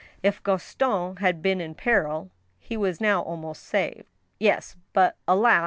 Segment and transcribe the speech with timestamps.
[0.23, 4.07] If Gaston had been in peril, he was now almost saved.
[4.39, 5.59] Yes, but alas